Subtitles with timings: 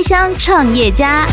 [0.00, 1.26] 开箱创业家。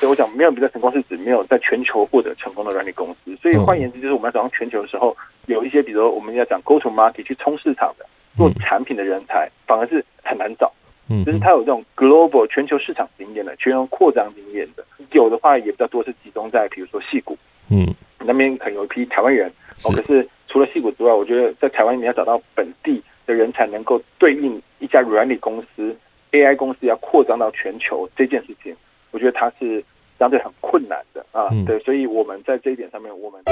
[0.00, 3.36] 所以我讲，没有比较成功是指没有在全球获得成功的软体公司。
[3.40, 5.16] 所以换言之，就是我们要走向全球的时候，
[5.46, 8.04] 有一些比如说我们要讲 go to market 去冲市场的
[8.36, 10.72] 做产品的人才，反而是很难找。
[11.08, 17.38] 嗯，就是他有这种 global 全球市场经验的、全球扩张经验的，有的话也比较多是集中在比如说戏谷，
[17.70, 19.48] 嗯，那边可能有一批台湾人。
[19.84, 25.96] 哦，可是除了戏谷之外，我觉得在台湾你要找到本地的人才，能够对应一家软体公司、
[26.32, 28.74] AI 公司要扩张到全球这件事情，
[29.10, 29.84] 我觉得它是。
[30.16, 33.42] 相对很困难的啊，对，所以我们在这一点上面，我们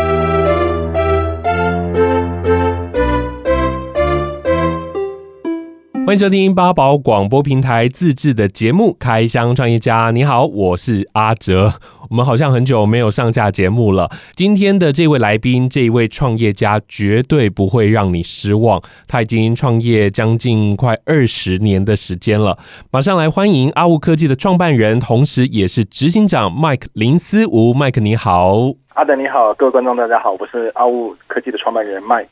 [6.06, 10.08] 欢迎收听八宝广播平台自制的节目《开箱创业家》。
[10.12, 11.72] 你好，我是阿哲。
[12.12, 14.10] 我们好像很久没有上架节目了。
[14.36, 18.82] 今天的这位来宾，这一位创业家绝对不会让你失望。
[19.08, 22.58] 他已经创业将近快二十年的时间了。
[22.90, 27.72] 马上来欢迎阿雾科技的创办人，同时也是执行长 Mike 林思吴。
[27.72, 28.58] Mike 你好，
[28.92, 32.26] 阿德你好，各位观众大家好，我是阿雾科技的创办人 Mike。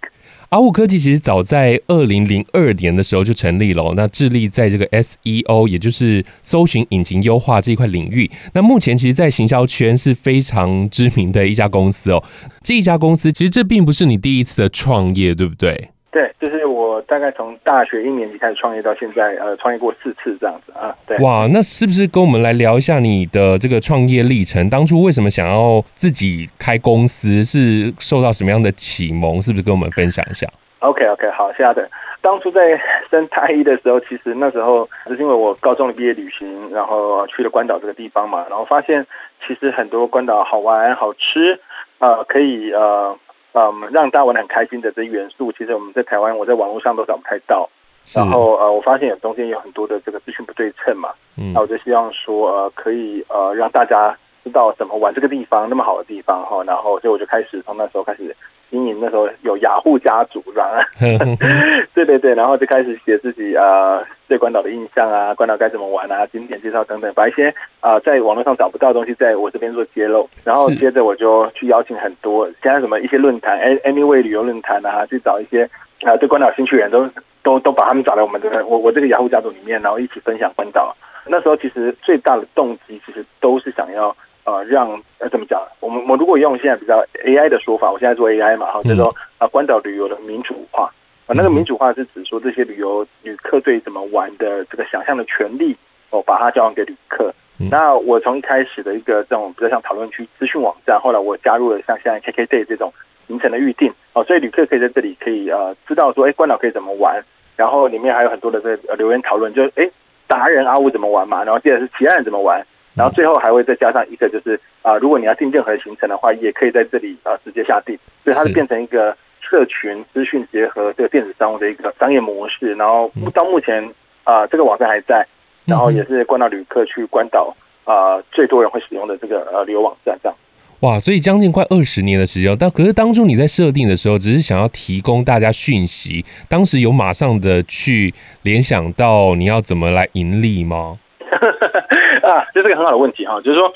[0.51, 8.29] 阿雾科技其实早在二零零二年的时候就成立了，那致力在这个 SEO，也就是搜寻引擎优化这一块领域。
[8.53, 12.25] 那目前其实，在行销圈是非常知名的一家公司哦。
[12.65, 15.91] 这一家公司其实这并不是你第一次的创业，对不对？
[16.12, 20.92] 对，就是我大概从大学一年级开始创业到现在，呃，创业过四次这样子啊。
[21.06, 24.69] 对，哇，那是不是跟我们来聊一下你的这个创业历程？
[24.69, 27.44] 当初为什么想要自己开公司？
[27.44, 29.41] 是受到什么样的启蒙？
[29.41, 30.48] 是不是跟我们分享一下
[30.81, 31.88] ？OK OK，好，谢谢的。
[32.20, 32.77] 当初在
[33.08, 39.06] 升大一的时候，其实那时候就是因为我高中的毕业旅行，然后去了关岛这个地方嘛，然后发现
[39.47, 41.61] 其实很多关岛好玩、好吃，
[42.00, 43.16] 呃，可以呃。
[43.53, 47.69] 嗯，让大家玩得很开心的这些元素，其实我们在台湾，我在网络上都找不太到。
[48.17, 56.62] 然后呃，我发现有中间有很多的这个资讯不对称嘛，嗯，那我就希望说呃，可以呃让大家知道怎么玩这个地方那么好的地方哈。
[56.65, 58.34] 然后所以我就开始从那时候开始。
[58.70, 60.81] 经营那时候有雅虎家族，是吧？
[61.92, 67.48] 对对对，然后就开始写自己呃对关岛的印象啊，关岛该怎么玩啊，景点介绍等等，把一些
[67.81, 70.28] 啊、呃、在网络上找不到的东西，在我这边做揭露。
[70.44, 75.64] 然后接着我就去邀请很多现在什么一些论坛，Anyway 旅游论坛啊，去找一些
[76.02, 77.08] 啊、呃、对关岛兴趣的人都
[77.42, 80.97] 都都把他们找来我们的我我这个雅虎家族里面，然后一起分享关岛。
[81.26, 84.16] 那时候其实最大的动机其实都是想要。
[84.50, 85.62] 呃，让呃怎么讲？
[85.78, 90.91] 我们我如果用现在比较 AI 的说法，我现在做 AI 嘛，哈，就是说啊，关岛旅游的民主化
[91.27, 95.77] 啊，那个民主化是指说这些旅游旅客对怎么玩的这个想象的权利，
[96.11, 97.33] 哦，把它交还给旅客。
[97.71, 102.93] 那我从一开始的一个这种比较像讨论区资讯网站，后来我加入了像现在 KKday 这种
[103.28, 107.22] 行程的预定哦，所以旅客可以在这里可以呃知道说，哎，关岛可以怎么玩，
[107.56, 109.88] 然后里面还有很多的这个留言讨论，就是哎
[110.27, 112.67] 达人阿五怎么玩嘛，然后接着是其他人怎么玩。
[112.95, 122.75] 然后最后还会再加上一个，就是啊，如果你要订任何行程的话，也可以在这里啊直接下订，所以它是变成一个社群资讯结合这个电子商务的一个商业模式。
[122.75, 123.83] 然后到目前
[124.25, 125.27] 啊，这个网站还在，
[125.65, 130.19] 然后也是关岛旅客去关岛啊最多人会使用的这个呃旅游网站。
[130.23, 130.37] 这样
[130.81, 140.99] 哇，所以将近快二十年的时间，但可是当初你在设定的时候，只是想要提供大家讯息，当时有马上的去联想到你要怎么来盈利吗？
[142.31, 143.73] 啊，这是个很好的问题哈，就是说，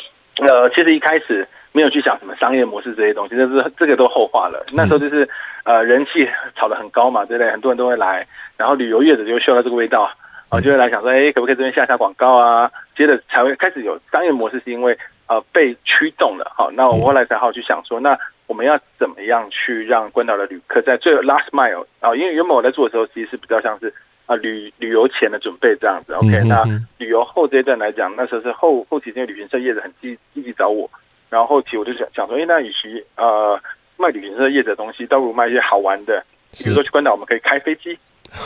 [0.46, 4.64] 呃，其实一开始没有去想什么商业模式这些东西，就是这个都后话了。
[4.72, 5.28] 那时候就是
[5.64, 7.50] 呃，人气炒得很高嘛，对不对？
[7.50, 8.26] 很多人都会来，
[8.56, 10.08] 然后旅游业者就嗅到这个味道，
[10.48, 12.70] 啊，就会来想说，哎，可不可以这边下下广告啊？
[12.96, 16.52] 接着才会开始有商业模式，是因为呃被驱动了。
[16.56, 18.16] 好，那我后来才好去想说，那
[18.46, 22.14] 我们要怎么样去让关岛的旅客在最 last mile 啊？
[22.14, 23.92] 因为原本我在做的时候，其实是比较像是。
[24.26, 26.48] 啊，旅旅游前的准备这样子，OK，嗯。
[26.48, 26.64] 那
[26.98, 30.88] 旅游后这一段来讲，那时候是后后期这些旅行社业者很积积极找我，
[31.28, 33.60] 然后后期我就想想说，哎，那与其呃
[33.96, 37.98] 卖旅行社业者的东西，倒不如卖一些好玩的，比如说去关岛我们可以开飞机。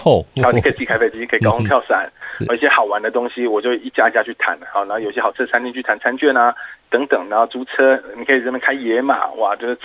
[0.04, 2.10] 哦，然后你可以自己开飞机，可以高空跳伞，
[2.41, 4.59] 有一些好玩的东西，我就一家一家去谈。
[4.72, 6.54] 好，然后有些好吃的餐厅去谈餐券啊，
[6.91, 7.28] 等等。
[7.28, 9.78] 然后租车，你可以这边开野马，哇，就是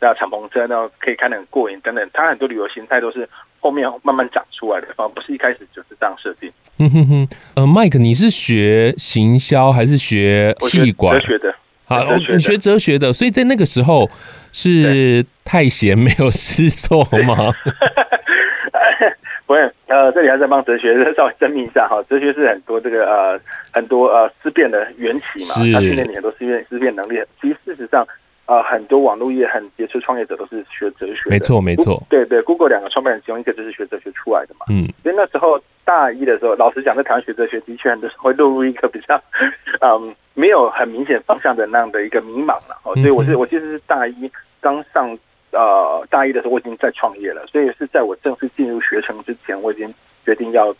[0.00, 2.10] 那敞篷车，然后可以开得很过瘾，等等。
[2.12, 3.28] 它很多旅游形态都是
[3.60, 6.50] 后面慢慢长出来的，而不是一开始就是这样设定。
[6.78, 11.20] 嗯哼哼，呃，Mike，你是学行销还是学企管？
[11.20, 11.54] 哲学的。
[11.84, 14.08] 好，你学哲学的，所以在那个时候
[14.52, 17.52] 是太闲没有事做吗？
[19.50, 22.00] 不会，呃，这里还是帮哲学稍微证明一下哈。
[22.08, 23.40] 哲学是很多这个呃
[23.72, 27.20] 很多呃思辨的缘起嘛，它训练你很多思辨思辨能力。
[27.42, 28.06] 其实事实上，
[28.46, 31.30] 呃，很多网络业很杰出创业者都是学哲学的。
[31.30, 32.00] 没错，没错。
[32.08, 34.66] 对对，Google 两个创办人其中一个就是学哲学出来的嘛。
[34.70, 34.86] 嗯。
[35.02, 39.20] 所以那时候大一的时候，老实讲，在台湾学哲学的确很多时候会落入一个比较
[39.82, 42.78] 嗯没有很明显方向的那样的一个迷茫了。
[42.84, 44.30] 哦，所以我是我其实是大一
[44.60, 45.18] 刚上
[45.52, 49.92] 呃大一的时候，我已经在创业了，所以是在我正式进入学程之前，我已经
[50.24, 50.74] 决定要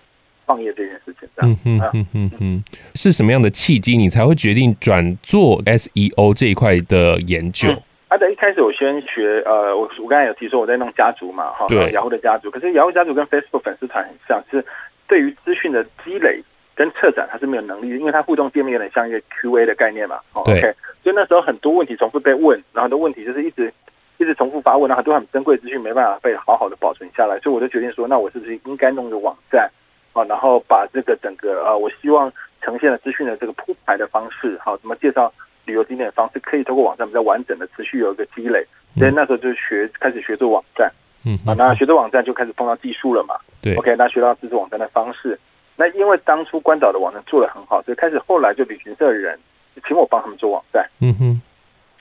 [0.47, 1.29] 创业这件事情。
[1.37, 2.65] 这样，嗯嗯嗯嗯，
[2.95, 7.71] 是什么样的契机，你才会决定转做 SEO 这一块的研究？
[7.71, 12.51] 嗯啊，对，一开始我先学，呃，我我刚才有提说我在弄家族嘛，哈，对，雅虎的家族。
[12.51, 14.65] 可是雅虎家族跟 Facebook 粉丝团很像，是
[15.07, 16.43] 对于资讯的积累
[16.75, 20.19] 跟策展，它是没有能力的，因为它互动界面有点像一个 QA 的概念嘛。
[20.45, 20.59] 对。
[20.59, 20.75] OK，
[21.05, 23.73] 所以那时候很多问题重复被问，然后很多问题就是一直
[24.21, 29.71] 一直重复发问，然后很多很珍贵资讯没办法被好好的保存下来，所以我就决定说，那我是不是应该弄个网站，
[30.13, 32.31] 啊，然后把这个整个呃，我希望
[32.61, 35.33] 呈现的资讯的这个铺排的方式，好，怎么介绍？
[35.67, 38.67] 旅游景点的方式可以通过网站比较完整的持续有一个积累，
[38.99, 40.91] 所以那时候就学开始学做网站，
[41.25, 45.39] 嗯啊，那学做网站就开始碰到技术了嘛，对，OK，那学到制作网站的方式，
[45.77, 49.39] 那因为当初关岛的网站做的很好，所以开始后来就旅行社的人
[49.87, 51.43] 请我帮他们做网站，嗯哼，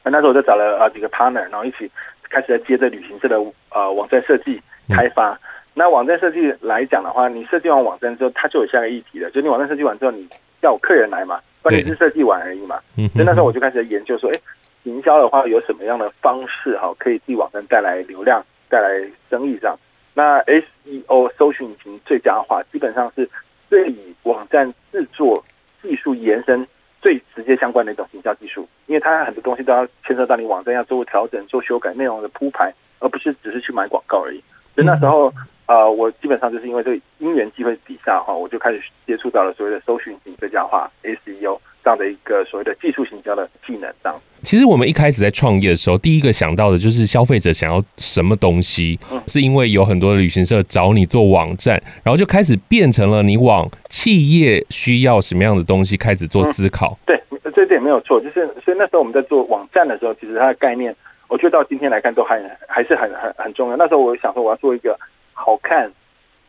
[0.03, 1.89] 那时候我就找了啊几个 partner，然后一起
[2.29, 3.37] 开始在接着旅行社的
[3.71, 5.31] 呃网站设计开发。
[5.31, 5.39] 嗯、
[5.73, 10.27] 那网站设计来讲的话，你设计完网站之后，它就有下一个议题了，就你网站设计完之后，你
[10.61, 11.39] 要有客人来嘛。
[11.61, 14.39] 关键是设计完而已嘛，所以那时候我就开始研究说，哎，
[14.83, 18.89] 营销的话有什么样的方式哈，可以替网站带来流量、带来
[19.29, 19.77] 生意这样。
[20.13, 23.29] 那 SEO 搜寻引擎最佳化，基本上是
[23.69, 25.43] 对于网站制作
[25.81, 26.65] 技术延伸
[27.01, 34.43] 最直接相关的一种营销技术，因为它很多东西都要牵涉到你网站要做调整、做修改、内容的铺排，而不是只是去买广告而已。
[34.75, 35.33] 所以那时候。
[35.69, 43.91] 呃，我基本上就是因为这个因缘机会底下哈，我就开始接触到了所谓的搜寻引擎最佳化 SEO 这样的一个所谓的技术行销的技能。
[44.03, 56.97] 这样，其实我们一开始在创业的时候，第一个想到的就是消费者想要什么东西，嗯、是因为有很多的旅行社找你做网站，然后就开始变成了你往企业需要什么样的东西开始做思考。
[57.07, 60.95] 嗯、对，这点没有错，就是所以那时候我们在做网站的时候，其实它的概念，
[61.27, 63.77] 我觉得到今天来看都还还是很很很重要。
[63.77, 64.97] 那时候我想说，我要做一个。
[65.41, 65.89] 好看、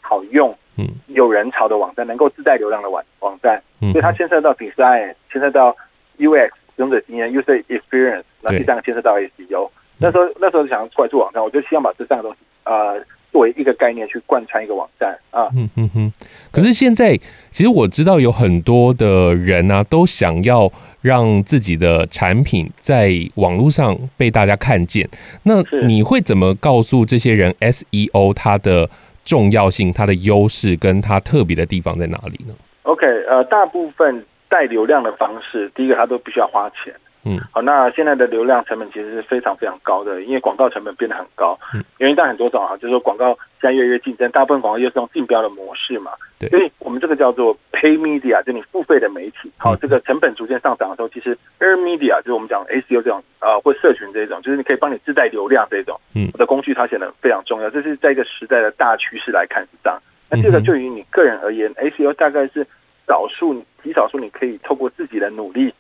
[0.00, 5.76] 好用、嗯，有人潮的网站，能够自带流量的网网站，所以它牵涉到 design，牵涉到
[6.19, 9.70] UX 使用者经验，user experience，那第三个牵涉到 SEO。
[9.99, 12.99] 那时候那时候想要出来做网站，我就希望把这三个东西呃
[13.32, 15.49] 作为一个概念去贯穿一个网站啊。
[15.55, 16.12] 嗯嗯哼。
[16.50, 17.19] 可是现在，
[17.50, 20.72] 其实我知道有很多的人呢、啊，都想要。
[21.02, 25.08] 让自己的产品在网络上被大家看见，
[25.44, 28.90] 那你会怎么告诉这些人 SEO 它的
[29.31, 36.93] 重要性、它的优势跟它特别的地方在哪里呢？OK，呃，大部分带流量的方式，第一个它都必须要花钱。
[37.25, 41.58] 嗯，好，那现在的流量成本其实是非常非常高的，因为广告成本变得很高。
[41.75, 46.12] 嗯，原因当然很多种啊，就是说广告现在越来越竞争，大部分广告又是用竞标的模式嘛。
[46.38, 49.52] 对，所以我们这个叫做 pay media，就你付费的媒体。
[49.58, 57.69] 好，这个成本逐渐上涨的时候，其实 air media 就是我们讲 SEO 这种啊、呃，或社群这种，就是你可以帮你自带流量这种，嗯，的工具它显得非常重要。
[57.69, 60.00] 这是在一个时代的大趋势来看是这样。
[60.31, 62.67] 那这个对于你个人而言，SEO 大概是
[63.06, 65.75] 少数极少数你可以透过自己的努力，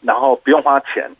[0.00, 1.10] 然后不用花钱。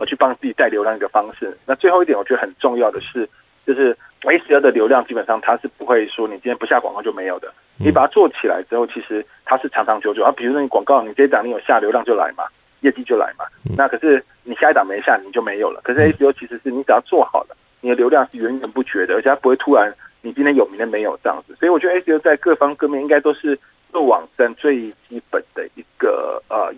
[0.00, 1.54] 我去帮自己带流量一个方式。
[1.66, 3.28] 那最后一点，我觉得很重要的是，
[3.66, 7.52] 就是 SEO 的流量基本上它是不会说你今天不下广告就没有的。
[7.78, 10.24] 你把它做起来之后，其实它是长长久久。
[10.24, 12.44] 啊，比如说你广告，你这一档你有下流量就来嘛，
[12.80, 13.44] 业绩就来嘛。
[13.76, 15.82] 那可是你下一档没下，你就没有了。
[15.84, 21.54] 可是 SEO 其实是你只要做好了，你的流量是源源不绝的，而且它不会突然你今天有明天没有这样子。
[21.56, 23.58] 所以我觉得 SEO 在各方各面应该都是。
[23.94, 25.73] 做网站最基本的一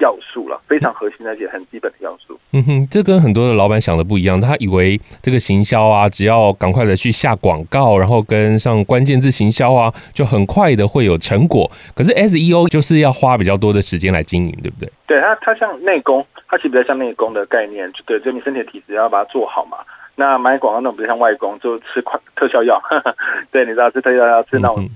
[0.00, 2.38] 要素了，非常核心的一些很基本的要素。
[2.52, 11.70] 嗯哼，这跟很多的老板想的不一样，他以为这个行销啊，只要赶快的去下广告，然后跟上关键字行销啊，就很快的会有成果。
[11.94, 14.90] 可是 SEO 就是要花比较多的时间来经营，对不对？
[15.06, 19.78] 对，它它像内功，它其实比较像内功的概念，就对，就你身体的体质要把它做好嘛。
[20.14, 22.80] 那买广告那种比较像外功，就吃快特效药，
[23.52, 24.82] 对，你知道吃特效药吃那种。
[24.82, 24.90] 嗯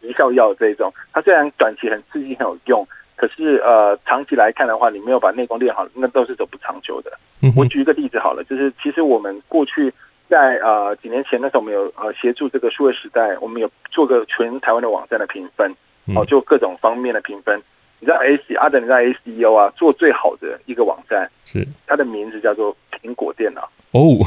[0.00, 2.86] 绩效药这一种，它虽然短期很刺激很有用，
[3.18, 7.10] 可是呃长期来看的话，你没有把内功练好，那都是走不长久的。
[7.56, 9.92] 我举一个例子好了，就是其实我们过去
[10.28, 15.70] 在呃几年前那时候，我们有呃协助这个数位时代，我们有做个全台湾的网站的评分，
[16.16, 17.60] 哦，就各种方面的评分。
[18.00, 23.68] 你知道 A C 阿德，你知道 SEO 啊，做最好的一个网站是它的名字叫做苹果电脑。
[23.90, 24.22] 哦，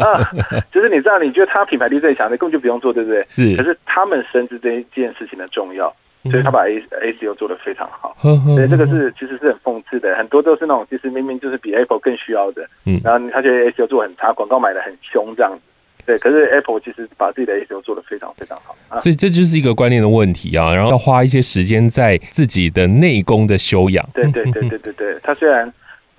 [0.00, 0.24] 啊，
[0.72, 3.22] 就是你知道，你觉得它品牌力最强的，根本就不用做，对不对？
[3.28, 3.54] 是。
[3.56, 5.94] 可是他们深知这一件事情的重要，
[6.24, 8.16] 所以他把 A A C U 做的非常好。
[8.20, 15.60] 所以这个是其实是很讽刺的，很多都是那种其实明明就是比 Apple 更需要的，嗯，然后他觉得 A C U 做很差，广告买的很凶这样子。
[16.06, 24.04] 对，可是 Apple 其实把自己的 SEO 做得非常非常好，啊，所以这就是一个观念的问题啊，然后要花一些时间在自己的内功的修养。
[24.14, 25.72] 对对对对对对，他虽然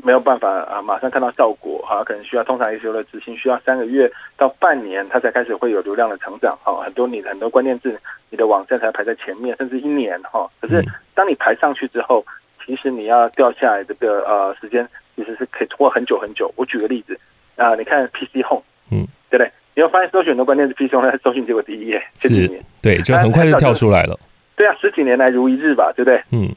[0.04, 12.26] 没有办法啊马上看到效果哈，可能需要通常 SEO 的执行需要三个月到半年，它才开始会有流量的成长哈，很多你很多关键字你的网站才排在前面，甚至一年哈，可是当你排上去之后，
[12.66, 16.52] 其实你要掉下来这个呃时间其实是可以拖很久很久。
[16.56, 17.20] 我举个例子
[17.56, 19.52] 啊，你看 PC Home，嗯，对不对？
[19.74, 24.18] 你会发现搜寻很多关键字 PC Home 在搜寻结果第一页，这几年对，就很快就跳出来了。
[24.56, 26.22] 对啊，十几年来如一日吧，对不对？
[26.32, 26.50] 嗯，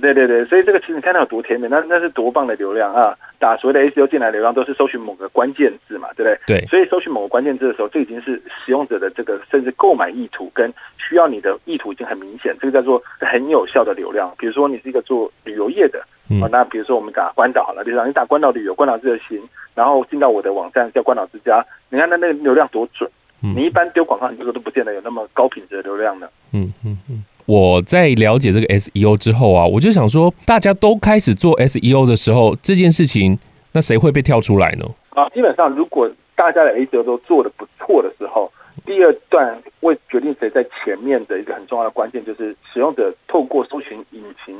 [0.00, 3.16] 对对对，所以这个其实你看到有多甜美，那那是多棒的流量啊！
[3.38, 6.60] 打所谓的 SEO 进来流量都是搜寻某个关键字嘛，对不对？
[6.60, 14.34] 对，所以搜寻某个关键字的时候，这已经是使用者的这个甚至购买意图跟需要你的意图已经很明显，这个叫做很有效的流量。
[14.36, 16.04] 比如说你是一个做旅游业的。
[16.30, 19.38] 嗯、那比如说我们打关岛好了，比如说你打关岛旅游、关岛热心，
[19.74, 23.08] 然后进到我的网站叫关岛之家，你看那那个流量多准。
[23.42, 26.26] 嗯、你一般丢广告，你这个都不见得有那么高品质的流量呢。
[26.54, 27.22] 嗯嗯嗯。
[27.46, 33.38] 我在了解这个 SEO 之后啊，我就想说，大家都开始做 SEO 的时候，这件事情，
[33.72, 34.86] 那谁会被跳出来呢？
[35.10, 38.50] 啊，基本上如果大家的 SEO 都做的不错的时候，
[38.86, 44.56] 第二段会决定谁在前面的一个很重要的关键，就是使用者透过搜寻引擎。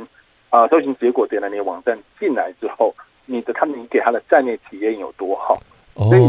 [0.51, 2.95] 啊，搜寻结果点了你的网站进来之后，
[3.27, 5.61] 你的他们你给他的站内体验有多好？
[5.97, 6.23] 所以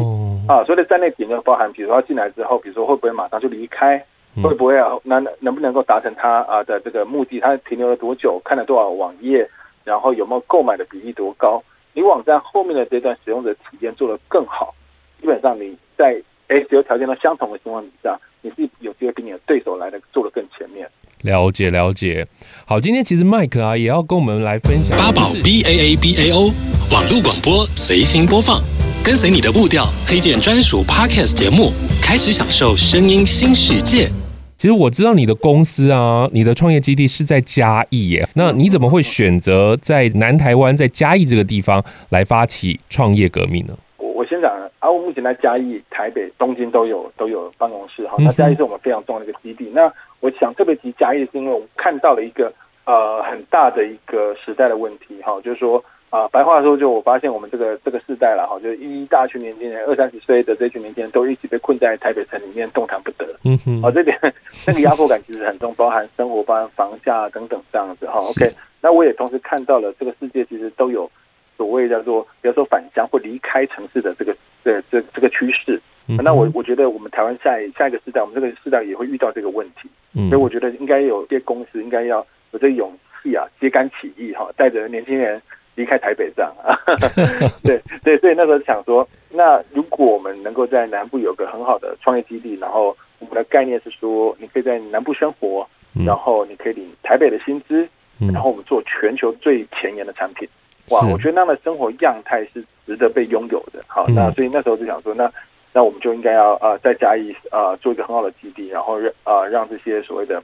[0.48, 4.04] 啊，所谓的站内体验包含，比如说他进来之后，比如说会不会马上就离开？
[4.42, 4.89] 会不会啊？
[5.04, 7.39] 能能不能够达成他啊的这个目的？
[7.39, 8.42] 他停留了多久？
[8.44, 9.50] 看了多少网页？
[9.84, 11.63] 然后有没有购买的比例多高？
[11.94, 14.74] 你网站后面的这段使用者体验做得更好，
[15.22, 20.89] 基本上你在 SEO 条件都相同的情况底下，你是有机会比你的对手来的做得更前面。
[21.22, 22.27] 了解了解，
[22.68, 26.51] 好，今天其实麦克啊也要跟我们来分享八宝 B A A B A O
[26.92, 28.62] 网络广播随心播放，
[29.04, 34.10] 跟随你的步调，推荐专属 Podcast 节目，开始享受声音新世界。
[34.58, 43.78] 其实我知道你的公司啊，你的创业基地是在嘉义耶，那你怎么会选择在南台湾，在嘉义这个地方来发起创业革命呢？
[43.98, 49.92] 我我先讲，啊，我目前在嘉义、台北、东京都有都有办公室哈，那嘉义是我们非常重要的一个基地，那。
[50.22, 52.52] 我想特别提嘉义，是因为我们看到了一个
[52.86, 63.26] 呃很大的一个时代的问题哈，就是说啊、呃，白话说，就我发现我们这个这个世代了哈，就是一大群年轻人，二三十岁的这群年轻人都一起被困在台北城里面动弹不得。
[63.44, 64.18] 嗯哼，啊，这点
[64.66, 68.20] 那个压迫感其实很重，包含生活、包含房价等等这样子哈。
[68.20, 71.10] OK，那我也同时看到了这个世界其实都有
[71.58, 75.82] 所谓叫做，比如说返乡或离开城市的这个这这这个趋势。
[76.24, 79.90] 那我我觉得我们台湾下一下一个世代，我们这个世代也会遇到这个问题。
[80.30, 85.42] 所以我觉得应该有些公司应该要有这勇气啊，揭竿起义哈，带着年轻人
[85.75, 86.75] 离开台北这样啊。
[87.63, 95.67] 对对，所以那时候想说，那如果我们能够在南部有个很好的创业基地，然后我们的概念是说，你可以在南部生活，
[96.05, 97.88] 然后你可以领台北的薪资，
[98.32, 100.48] 然后我们做全球最前沿的产品。
[100.89, 103.84] 哇，我觉得那样的生活样态是值得被拥有的。
[103.88, 105.32] 好，那所以那时候就想说，那。
[105.77, 110.41] 那我们就应该要呃在嘉义呃做一个很好的基地，然后让呃让这些所谓的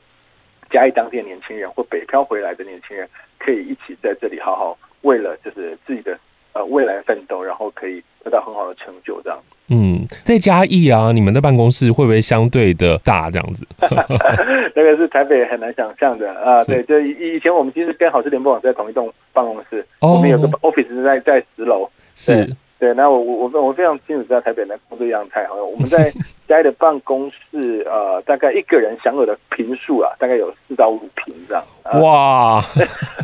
[0.69, 3.07] 嘉义当地的年轻人或北漂回来的年轻人，
[3.39, 6.17] 可以一起在这里好好为了就是自己的
[6.53, 9.39] 呃未来奋斗，然后可以得到很好的成就这样。
[9.69, 13.65] 嗯，在嘉义啊，你们的办公室会不会相对的大这样子？
[14.75, 16.63] 那个是台北很难想象的啊。
[16.65, 21.89] 对，就以以前我们其实跟好事联播网在同一栋办公室，哦、我们有个 office 是在在十楼。
[22.15, 22.55] 是。
[22.81, 25.53] 对，那我我我我非常清楚知道台北的工作样态哈。
[25.53, 26.11] 我们在
[26.49, 31.63] 家里的办公室，呃，大概一个人享有的平数啊，大概有四到五平这样。
[32.01, 32.59] 哇，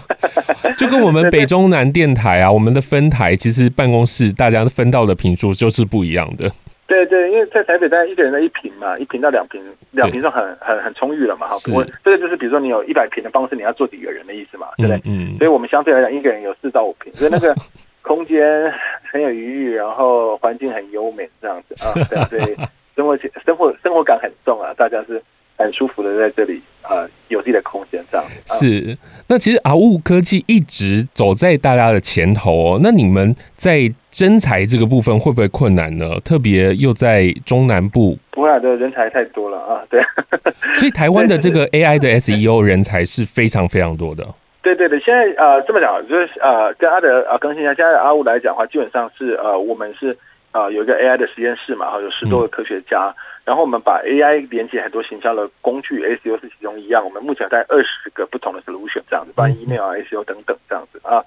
[0.77, 6.47] 就跟我们北中南电台啊，我们的分台其实办公室大家分到的平数就是不一样的。
[6.85, 9.59] 对对，因为在台北大概一个人的一坪嘛，一坪到两坪，
[9.89, 11.55] 两坪算很很很充裕了嘛哈。
[11.73, 15.01] 我这个就是比如说你有一百坪的办公室，你要坐几个人的意思嘛，对不对？
[15.05, 15.35] 嗯。
[15.39, 17.55] 所以我们相对来讲，一个人有四到五坪，所以那个。
[18.03, 18.39] 空间
[19.11, 21.93] 很有余裕，然后环境很优美，这样子啊，
[22.29, 22.55] 对，所以
[22.95, 25.21] 生活生活生活感很重啊，大家是
[25.57, 28.53] 很舒服的在这里啊，有自己的空间这样子。
[28.53, 28.97] 啊、是，
[29.27, 32.79] 那其实 AWOO 科技一直走在大家的前头哦。
[32.81, 36.19] 那你们在征才这个部分会不会困难呢？
[36.23, 40.01] 特别又在中南部，不会的人才太多了啊，对。
[40.75, 44.27] 所以台湾的 这个 AI 的 SEO 人才是非常非常多的。
[44.75, 50.17] 对对对，现在呃这么讲，就是呃跟阿德啊更新一下，现在 AWOO 来讲的话，基本上是呃我们是
[50.51, 57.03] 呃有一个 AI 的实验室嘛，哈，有十多个科学家，嗯、然后我们把 AI 连接很多行销的工具，SEO 是其中一样。
[57.05, 61.24] 我们目前在二十个不同的 solution 这样子，包括 email 啊、SEO 等等这样子啊。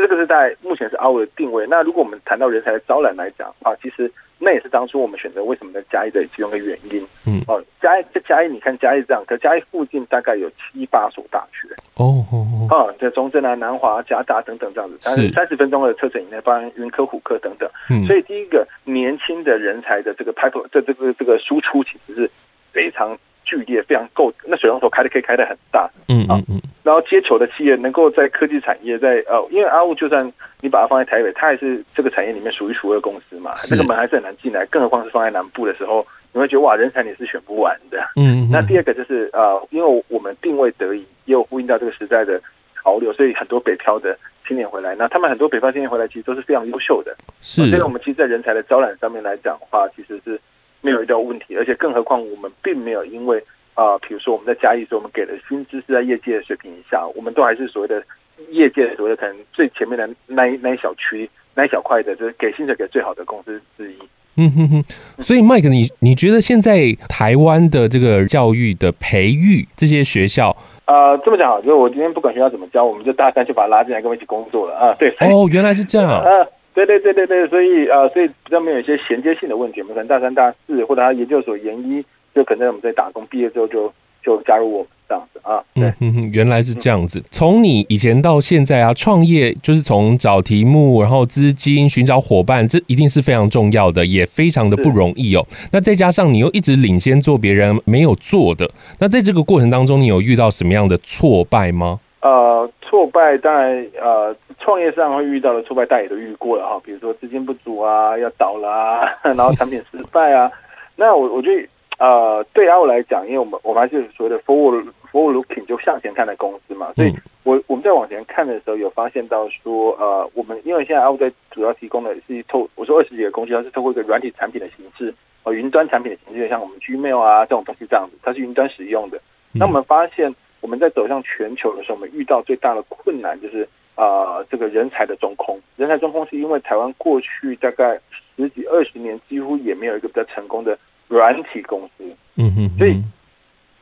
[0.00, 1.66] 嗯，这个是在目前是 AUO 的定位。
[1.68, 7.06] 那如果我们谈到人才的招揽来讲啊，其实那也是当初我们选择为什么在嘉义的其中一个原因。
[7.26, 11.68] 嗯，哦，嘉义在嘉义，你看嘉义这样，可嘉义附近大概有七八所大学。
[11.96, 17.68] 哦哦哦，啊，在中正啊、南华、加大等等这样子，三三十分钟的车程以内，包含云科、虎科等等。
[17.90, 22.30] 嗯，所以第一个年轻的人才的这个 pipe 这这个这个输出其实是
[22.72, 23.18] 非常。
[23.50, 37.98] 剧烈非常够，那水龙头开的可以开的很大，嗯嗯嗯，然后接球的企业能够在科技产业在呃，因为 AUO 就算你把它放在台北，它也是这个产业里面数一数二公司嘛，那个门还是很难进来，更何况是放在南部的时候，你会觉得哇，人才你是选不完的。
[38.14, 42.40] 嗯，那第二个就是呃，因为我们定位得宜，也有呼应到这个时代的
[42.80, 44.16] 潮流，所以很多北漂的
[44.46, 50.40] 青年回来，那他们很多北方青年回来其实都是非常优秀的，是，所以我们其实，在人才的招揽上面来讲的话，其实是
[50.80, 53.42] 没有遇到问题，而且更何况我们并没有因为。
[53.74, 58.02] 啊、呃，比如说我们在嘉义时，我们给的薪资是在业界的水平以下，我们都还是所谓的
[58.50, 63.96] 业界所谓的可能最前面的那一那一小区那一小块的，就是给薪水给最好的公司之一。
[64.36, 64.84] 嗯哼哼。
[65.18, 74.94] 所以，Mike，你你觉得现在台湾的这个教育的培育这些学校，呃，这么讲好，就是我今天不管学校怎么教，我们就大三就把他拉进来跟我们一起工作了啊。
[74.98, 75.08] 对。
[75.20, 76.10] 哦，原来是这样。
[76.10, 82.04] 啊、呃，对对对对对，所以啊、呃，所以比较没有一些衔接性的问题，我们可能大三、大四或者他研究所研一。
[82.32, 83.92] 就可能我们在打工毕业之后就
[84.24, 87.20] 就加入我们这样子啊，嗯哼哼，原来是这样子。
[87.28, 95.44] 从你以前到现在啊，创业就是从找题目，然后资金、寻找伙伴，这一定是非常重要的，也非常的不容易哦。
[95.72, 101.98] 那再加上你又一直领先做别人没有做的，那在这个过程当中，你有遇到什么样的挫败吗？
[102.22, 110.50] 呃，挫败当然呃，创业上会遇到的挫败，大家也都遇过了哈，比如说资金不足啊，要倒了啊， 然后产品失败啊。
[110.96, 111.66] 那我我觉得。
[112.00, 129.20] 呃，对 AUO 来讲，因为我们我们还是所谓的 forward forward looking 就向前看的公司嘛，所以我我们在往前看的时候，有发现到说，呃，我们因为现在 AUO 在主要提供的是透，我说二十几个工具，它是透过一个软体产品的形式，呃，云端产品的形式，像我们 Gmail 啊这种东西这样子，它是云端使用的。
[129.52, 135.58] 那我们发现，我们在走向全球的时候，我们遇到最大的困难就是，呃，这个人才的中空。
[135.76, 137.98] 人才中空是因为台湾过去大概
[138.36, 140.78] 十几二十年，几乎也没有一个比较成功的。
[141.10, 142.04] 软体公司，
[142.36, 143.02] 嗯哼，所以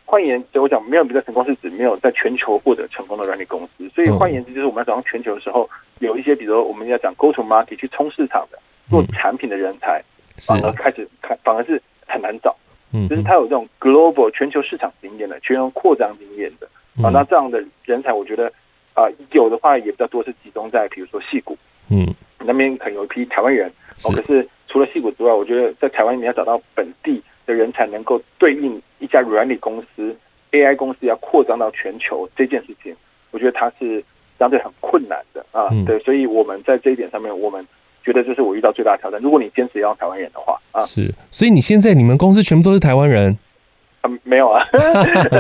[0.07, 3.87] 换言之，我讲没有比较成功是指没有在全球获得成功的软体公司。
[3.91, 10.03] 所以换言之，就是我们要走向全球的时候，有一些比如说我们要讲 go to market 去冲市场的做产品的人才，
[10.39, 12.57] 反而开始看反而是很难找。
[12.93, 16.69] 嗯，就是他有这种 global 全球市场经验的、全球扩张经验的。
[17.03, 18.53] 啊，那这样的人才，我觉得
[18.95, 21.57] 啊，有的话也比较多是集中在比如说戏谷，
[21.91, 22.07] 嗯，
[22.39, 23.69] 那边可能有一批台湾人，
[24.05, 24.49] 哦，可是。
[24.71, 30.15] 除了戏谷之外，我觉得在台湾你要找到本地的人才，能够对应一家软体公司、
[30.53, 32.95] AI 公司要扩张到全球这件事情，
[33.31, 34.05] 我觉得它是
[34.39, 35.43] 相对很困难的。
[35.53, 35.71] 啊。
[35.87, 37.67] 对，所以我们在这一点上面，我们
[38.05, 39.21] 觉得这是我遇到最大的挑战。
[39.21, 43.37] 如果你坚持要台湾人的话啊，是，所以你现在你们公司全部都是台湾人。
[44.01, 44.81] 啊，没有啊， 对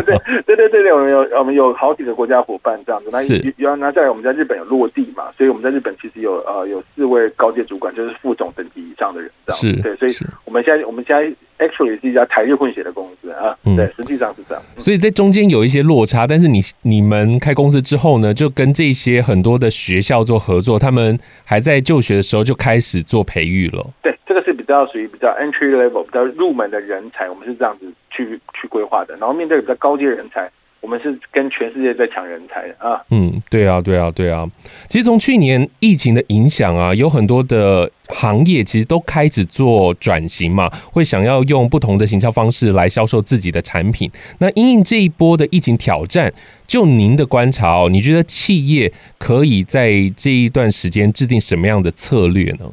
[0.02, 10.12] 对对对对，我们有我们有好几个国家伙伴这样子，那原来那在我们在日本有落地嘛，所以我们在日本其实有呃有四位高阶主管，就是副总等级以上的人这样对，所以
[10.44, 11.22] 我们现在我们现在
[11.64, 27.86] actually 是一家台日混血的公司啊，对，实际上是这样，所以在中间有一些落差，但是你你们开公司之后呢，就跟这些很多的学校做合作，他们还在就学的时候就开始做培育了，对，这个是比较属于比较 entry level 比较入门的人才，我们是这样子。
[28.10, 33.00] 去去规划的，然后面对比较高阶人才，我们是跟全世界在抢人才啊。
[33.10, 34.44] 嗯，对啊，对啊，对啊。
[34.88, 44.10] 其实从去年疫情的影响啊，有很多的行业其实都开始做转型嘛，会想要用不同的行销方式来销售自己的产品。
[44.40, 46.32] 那因应这一波的疫情挑战，
[46.66, 52.68] 就您的观察哦，你觉得企业可以在这一段时间制定什么样的策略呢？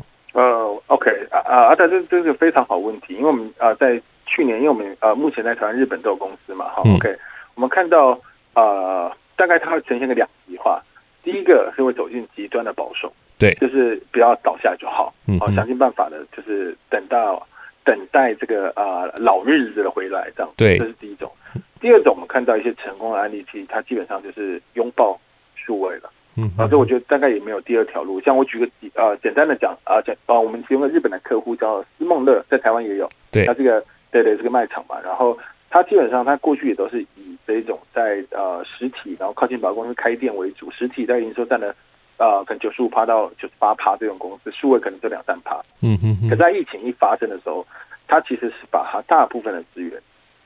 [0.88, 4.02] 呃，OK 啊啊，阿达，这这是个非常好问题，因为我们啊在。
[4.28, 7.16] 去年，因为我们呃目前在台湾、日本都有公司嘛，好，OK，
[7.54, 8.20] 我们看到
[8.56, 10.82] 呃大概它会呈现个两极化，
[11.24, 17.48] 第一个是会走进极端的保守，对，就是不要倒下就好，好想尽办法的，就是等到
[17.84, 21.32] 等待这个呃老日子的回来，这样，对，这是第一种。
[21.80, 25.18] 第二种，我们看到一些成功的案例，其实它基本上就是拥抱
[25.56, 28.20] 数位了，嗯，所以我觉得大概也没有第二条路。
[28.22, 33.84] 像我举个呃简单的讲啊，讲啊，我们其中的日本的客户叫思梦乐，在台湾也有，对，他这个。
[34.12, 35.38] 对对，这个卖场嘛，然后
[35.70, 41.76] 它基本上它过去也都是以这一种在呃实体，然后靠近百货公司开店为主，实体在营收占了
[42.16, 45.60] 呃可能九十五趴到九十八趴这种公司，数位可能就两三趴。
[45.82, 46.30] 嗯哼哼。
[46.30, 47.68] 可在疫情一发生的时候，
[48.08, 50.02] 它其实是把它大部分的资源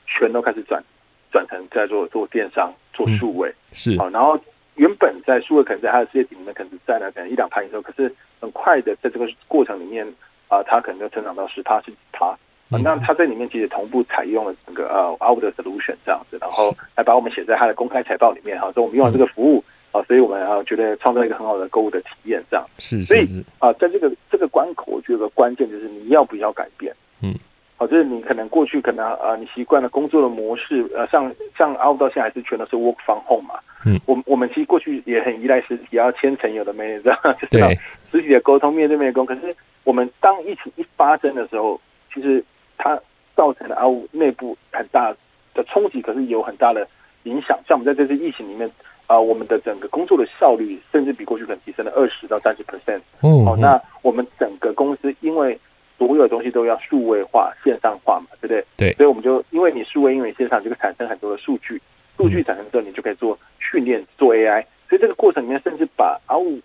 [0.07, 0.83] 全都开始转
[1.31, 3.49] 转成在做做电商、做数位。
[3.49, 3.97] 嗯、是。
[3.99, 4.35] 好，然后
[4.79, 10.07] 原本在数位可能在它的世界体里面可能只占了可能一两趴营收，可是很快的在这个过程里面
[10.47, 12.27] 啊、呃，它可能就成长到十趴、十几趴。
[12.71, 22.63] 啊，那它在里面其实同步采用了整个呃 out 的 solution 这样子，然后还把我们写在它的公开财报里面哈，说我们用了这个服务啊，所以我们啊觉得创造一个很好的购物的体验这样。
[22.77, 26.95] 是，所以啊，在这个这个关口，我觉得关键就是你要不要改变。
[27.23, 27.33] 嗯，
[27.79, 33.57] 好，就是你可能过去可能啊，你习惯了工作的模式，呃，像像 out 到现在还是全都是 work from home 嘛。
[33.85, 37.17] 嗯，我我们其实过去也很依赖实体，要签成有的没的
[37.49, 37.69] 这样，
[38.11, 39.33] 就是实体的沟通面对面的沟通。
[39.33, 41.79] 可是我们当疫情一发生的时候，
[42.13, 42.43] 其实
[42.77, 42.99] 它
[43.33, 45.15] 造成了阿五内部很大
[45.53, 46.85] 的冲击，可是有很大的
[47.23, 47.57] 影响。
[47.65, 48.67] 像我们在这次疫情里面
[49.07, 52.99] 啊、呃，我们的整个工作的效率甚至比过去可能提升了二十到三十 percent。
[53.21, 55.57] 哦，那我们整个公司因为
[55.99, 58.65] 所有的东西都要数位化、线上化嘛，对不对？
[58.75, 58.93] 对。
[58.93, 61.79] 所以我们就因为你数位，因为线上就会产生很多的数据，
[62.17, 64.63] 数据产生之后，你就可以做训练、做 AI。
[64.89, 66.59] 所以这个过程里面，甚至把阿五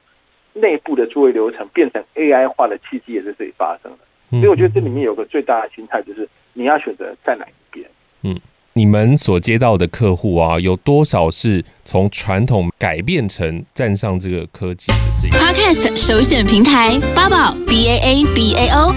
[0.54, 3.98] 内部的作业流程变成 AI 化的契机，也在这里发生了。
[4.30, 7.86] 所以我觉得这里面有个最大的心态，就是你要选择在哪一边。
[8.22, 8.40] 嗯，
[8.72, 18.94] 你们所接到的客户啊，有多少是从传统改变成站上这个科技的这个？Podcast 首选平台八宝 B A A B A O，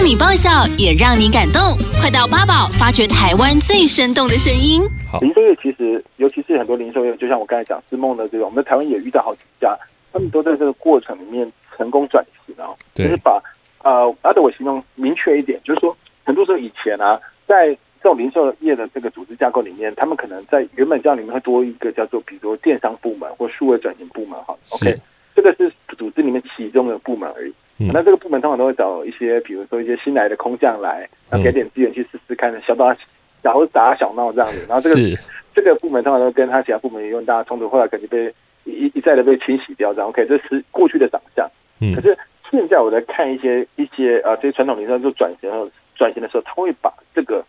[0.00, 0.48] 让你爆笑
[0.80, 1.60] 也让你感动。
[2.00, 4.80] 快到八宝发掘台湾最生动的声音。
[5.04, 9.76] 好，零售业其实，尤其是很多零售业，就像我刚才讲思梦的这种，我们在台湾也遇到好几家，
[10.10, 13.42] 他们都在这个过程里面成功转型啊，就是把。
[13.84, 17.68] 呃，阿德，我形容明确一点，就是说，很多时候以前啊，在
[18.02, 24.98] 这种零售业的这个组织架构里面，他们可能在原本这样里面会多一个叫做，比如说电商部门或数位转型部门，哈，OK，
[25.36, 27.52] 这个是组织里面其中的部门而已。
[27.80, 32.94] 嗯、那这个部门通常都会找一些，比如说一些新来的空降来，然后给点资源去试试看，小打
[33.42, 34.66] 小打小闹这样子。
[34.68, 35.18] 然后这个
[35.54, 38.32] 这个部门通常都跟他其他部门有很大的冲突，后来肯定被
[38.64, 39.92] 一一再的被清洗掉。
[39.94, 41.50] 这样 OK，这是过去的长相。
[41.80, 42.16] 嗯，可是。
[42.50, 47.44] 现在我在看一些一些啊，这些传统零售做转型后转型的时候，他会把这个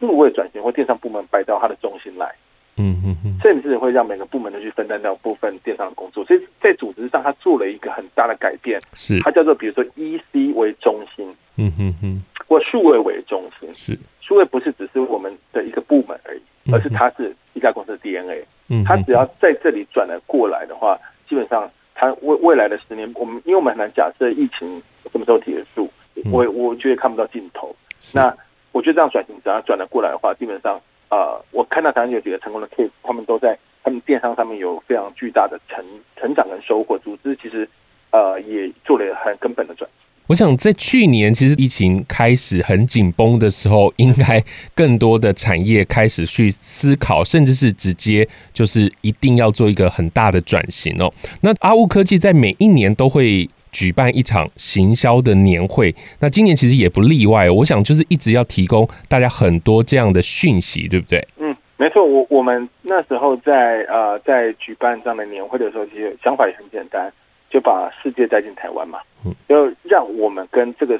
[0.00, 2.34] 数位转型或电商部门摆到他的中心来，
[2.76, 6.24] 嗯嗯嗯，甚至会让每个部门都去分担掉部分电商的工作。
[6.24, 9.20] 所以在组织上，他做了一个很大的改变，是。
[9.20, 13.98] 它叫做比如说 EC 为中心，嗯哼哼，或数位为中心，是。
[14.20, 21.70] 数位不是只是我们的一个部门而已，而是它是一家公司的 DNA，嗯，它只要在这里转了过来的话，基本上。
[21.92, 25.86] 它未未来的十年，我们因为我们很难假设疫情什么时候结束，
[26.32, 27.76] 我我觉得看不到尽头。
[28.14, 28.34] 那
[28.72, 35.84] 我觉得这样转型，只要转了过来的话，基本上，呃，我看到台湾有几个成功的 case，他们都在他们电商上面有非常巨大的成
[36.16, 37.68] 成长跟收获，组织其实
[38.12, 39.96] 呃也做了很根本的转型。
[40.28, 44.40] 我想在去年，其实疫情开始很紧绷的时候，应该
[44.76, 51.12] 更多的产业开始去思考，甚至是直接就是一定要做一个很大的转型哦。
[51.40, 57.48] 那阿乌科技在每一年都会举办一场行销的年会，那今年其实也不例外。
[57.50, 61.26] 我想就是一直要提供大家很多这样的讯息，对不对？
[61.38, 62.04] 嗯，没错。
[62.04, 67.12] 我我们那时候在呃在举办这样的年会的时候，其实想法也很简单。
[67.52, 70.96] 就把世界带进台湾嘛，嗯，就让我们跟这个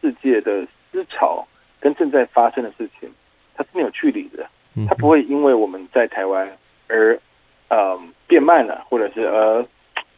[0.00, 1.46] 世界的思潮
[1.78, 3.08] 跟正在发生的事情，
[3.54, 4.44] 它是没有距离的，
[4.88, 6.50] 它不会因为我们在台湾
[6.88, 7.16] 而
[7.68, 9.64] 呃变慢了，或者是而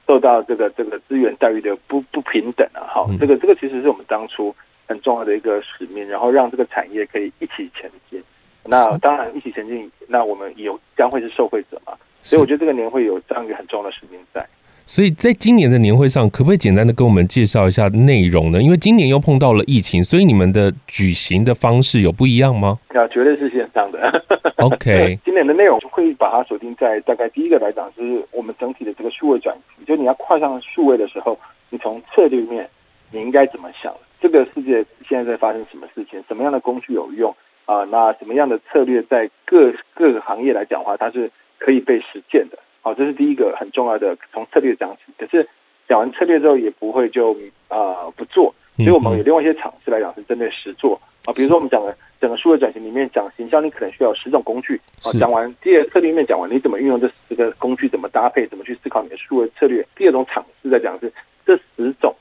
[0.09, 2.89] 受到这个这个资源待遇的不不平等啊。
[2.89, 4.53] 好，这个这个其实是我们当初
[4.87, 8.21] 很重要的一个使命，然后让这个产业可以一起前进。
[8.65, 11.93] 那当然一起前进，那我们有将会是受惠者嘛。
[12.23, 14.45] 所以我觉得这个年会有这样一个很重要的使命在。
[14.89, 18.63] 所以在今年的年会上，可不可以简单的跟我们介绍一下内容呢？
[18.63, 22.79] 因为今年又碰到了疫情，所以你们的举行的方式有不一样吗？
[22.95, 24.01] 啊，绝对是线上的。
[24.57, 29.85] OK，今年的内容会把它锁定在大概第一个来讲，就是我们整体的这个数位转型。
[29.85, 32.67] 就你要跨上数位的时候，你从策略面
[33.11, 33.95] 你应该怎么想？
[34.23, 36.19] 这个世界现在在发生什么事情？
[36.27, 37.85] 什么样的工具有用啊？
[37.91, 42.59] 那什么样的策略在各各个行业来讲的话，它是可以被实践的。
[42.89, 45.13] 好，这是第一个很重要的，从策略讲起。
[45.19, 45.47] 可是
[45.87, 47.35] 讲完策略之后，也不会就
[47.69, 48.55] 啊、呃、不做。
[48.79, 51.33] 所以我们有另外一些尝试来讲，是针对实做啊。
[51.35, 55.13] 比如说我们讲的整个数位转型里面讲行销，你可能需要十种工具啊。
[55.21, 59.87] 讲完第二策略面讲完，你怎么运用这十个工具，怎么搭配，怎么去思考你的数位策略。
[59.95, 61.13] 第二种尝试在讲是
[61.45, 62.15] 这十种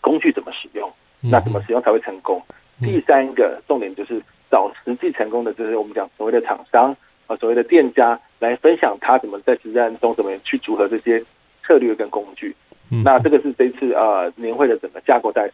[0.00, 2.42] 工具怎么使用，那怎么使用才会成功。
[2.80, 6.96] 第三个重点就是找实际成功的，就是我们讲所谓的厂商。
[7.26, 11.22] 啊，所谓的店家来分享他怎么在实战中怎么去组合这些
[11.64, 12.54] 策略跟工具，
[12.90, 15.50] 嗯、那这个是这一次呃年会的整个架构在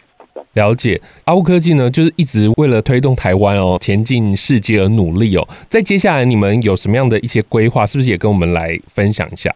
[0.54, 1.00] 了解。
[1.24, 5.46] 阿乌科技呢，就是一直为了推动台湾哦前进世界而努力哦。
[5.68, 7.86] 在接下来你们有什么样的一些规划？
[7.86, 9.54] 是不是也跟我们来分享一下？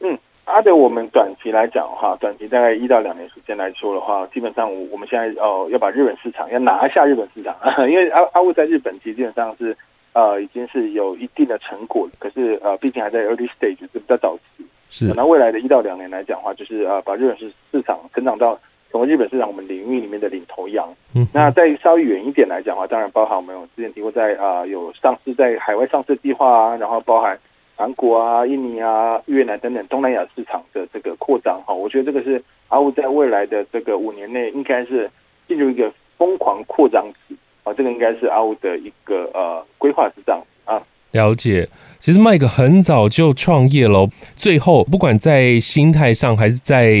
[0.00, 7.54] 嗯，阿德，我们短期来讲的话，短期大概一到两年时间来说的话，基本上我我们现在哦要把日本市场要拿下日本市场，
[7.88, 9.76] 因为阿阿乌在日本其实基本上是
[10.14, 14.64] 呃已经是有一定的成果，可是呃毕竟还在 early stage，是比较早期。
[14.88, 15.12] 是。
[15.14, 18.58] 那未来的一到两年来讲的话，就是呃把日本市市场成长到
[18.90, 20.88] 成为日本市场我们领域里面的领头羊。
[21.14, 21.26] 嗯。
[21.34, 27.38] 那再稍微远一点来讲的话，当然包含我们有之前提过在啊、呃、有上市在海外上市计划啊，然后包含。
[27.76, 35.10] 韩国啊、印尼啊、越南等等东南亚市场的这个扩张哈，我觉得这个是阿五在未来的这个五年内应该是
[35.48, 40.80] 进入一个疯狂扩张期啊，这个应该是阿乌的一个呃规划是这样啊。
[41.12, 41.68] 了解，
[42.00, 46.92] 其实麦克很早就创业了，最后不管在心态上还是在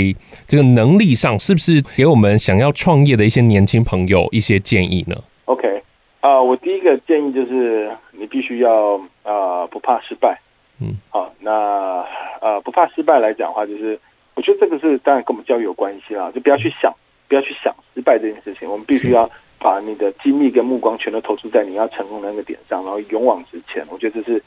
[0.46, 5.82] 这个能力上，是不是给我们想要创业的一些年轻朋友一些建议呢？OK
[6.20, 10.40] 啊，我第一个建议就是你必须要啊不怕失败。
[10.80, 12.04] 嗯，好，那
[12.40, 13.98] 呃不怕失败来讲的话，就是
[14.34, 16.94] 我觉得这个是当然跟我们教育有关系啦，就不要去想，
[17.26, 23.84] 不要去想失败这件事情，我们必须要把你的精力跟目光全都投注在你要成功的那个点上，然后勇往直前。
[23.90, 24.42] 我觉得这是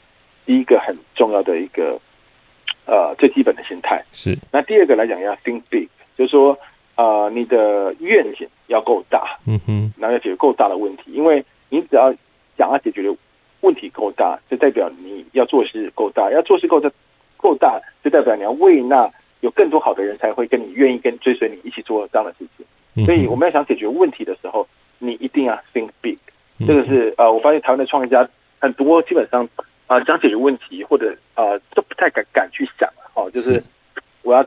[0.46, 2.00] 第一个很重要的一个
[2.86, 4.02] 呃最基本的心态。
[4.12, 6.58] 是，那第二个来讲要 think big，就是说
[6.96, 12.12] 呃你的愿景要够大，嗯哼，然后要解决够大的问题，因为你只要
[12.56, 13.16] 想要解决的。
[13.60, 16.88] 问题够大，就代表你要做事够大；要做事够大，
[17.36, 23.04] 够大就代表你要为那有更多好的人才会跟你愿意跟追随你一起做这样的事情。
[23.04, 24.64] 所以我们要想解决问题的时候，
[24.98, 26.18] 你一定要 think big。
[26.66, 28.28] 这个是呃，我发现台湾的创业家
[28.60, 29.48] 很多基本上
[29.86, 33.62] 啊，想解决问题或者呃都不太敢敢去想哦，就是
[34.22, 34.46] 我要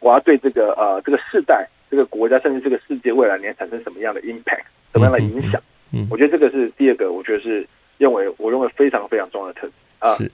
[0.00, 5.60] 我要对这个呃这个世代、这个国家甚至这个世界未来年产生什么样的 impact、什么样的影响？
[5.92, 7.66] 嗯，我觉得这个是第二个，我觉得是。
[7.98, 10.28] 认为我认为非常非常重要的特质啊，是，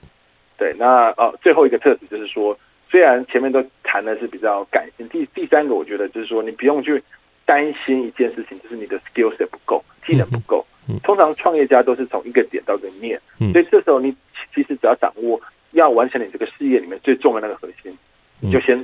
[0.57, 2.57] 对，那呃最后一个特质就是说，
[2.89, 7.03] 虽然前面都谈的是比较感性，第第三个我觉得就是说，你不用去
[7.49, 10.63] 担心一件事情，就是你的 skill set 不够，技能不够。
[11.01, 13.19] 通常创业家都是从一个点到一个面，
[13.51, 14.15] 所以这时候你
[14.53, 17.97] 其实只要掌握要完成你这个事业里面最重要的那个核心，
[18.39, 18.77] 你就先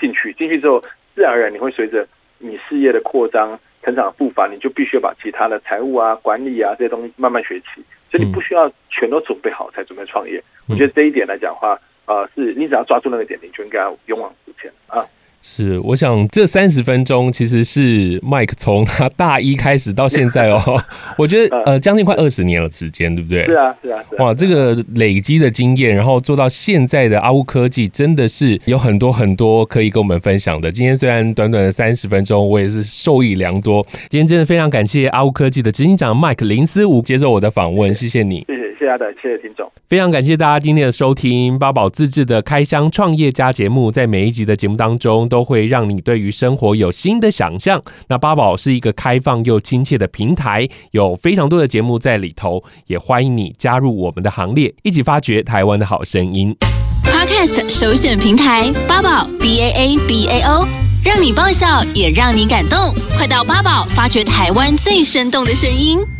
[0.00, 0.80] 进去，进去之后
[1.14, 2.04] 自然而然你会随着
[2.38, 3.56] 你事业的扩张。
[3.80, 10.42] 成长的步伐，你就必须要把其他的财务啊、管理啊这些东西慢慢学起，所以你不需要全都准备好才准备创业。
[10.68, 14.77] 我觉得这一点来讲的话，呃，是你只要抓住那个点，你就应该勇往直前啊。
[15.40, 20.60] 是，我想这三十分钟其实是 Mike 从他大一开始到现在哦，
[21.16, 23.44] 我觉得呃将近快二十年的时间，对不对？
[23.46, 24.24] 是啊，是啊，是啊。
[24.24, 30.70] 哇，这个累积的经验，然后做到现在的阿乌科技，真的是有很多很多可以跟我们分享的。
[30.70, 33.86] 今天虽然短短的三十分钟，我也是受益良多。
[34.10, 38.44] 今天真的非常感谢阿乌科技的执行长 Mike 林思武接受我的访问，谢谢你。
[38.48, 38.57] 谢谢。
[38.88, 39.70] 谢谢的，谢谢听众。
[39.86, 41.58] 非常感谢大家今天的收听。
[41.58, 47.82] 八宝自制的开箱创业家节目，在每一集的节目当中，都会让你对于生活有新的想象。
[48.08, 56.56] 那八宝是一个开放又亲切的平台，有非常多的节目在里头，也欢迎你加入我们的行列，一起发掘台湾的好声音。
[57.04, 60.66] Podcast 首选平台八宝 B A A B A O，
[61.04, 62.78] 让你爆笑也让你感动。
[63.16, 66.17] 快到八宝发掘台湾最生动的声音。